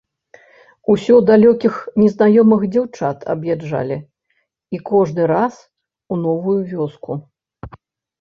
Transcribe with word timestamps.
Усё 0.91 1.15
далёкіх 1.29 1.73
незнаёмых 2.01 2.61
дзяўчат 2.75 3.17
аб'язджалі, 3.33 3.97
і 4.77 4.81
кожны 4.91 5.27
раз 5.33 5.53
у 6.17 6.19
новую 6.25 6.57
вёску. 6.73 7.11